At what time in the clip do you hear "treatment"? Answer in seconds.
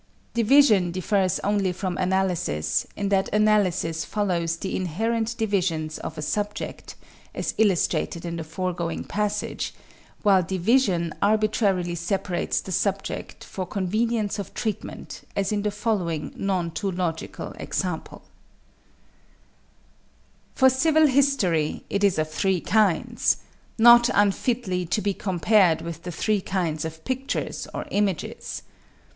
14.55-15.21